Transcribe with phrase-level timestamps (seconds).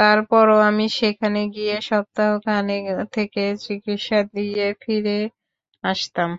[0.00, 2.84] তারপরও আমি সেখানে গিয়ে সপ্তাহ খানেক
[3.12, 5.18] থেকে চিকিৎসা দিয়ে ফিরে
[5.84, 6.32] আসতাম।